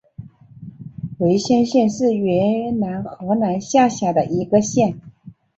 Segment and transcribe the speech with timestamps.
[1.19, 4.99] 维先县是越南河南省下辖的一个县。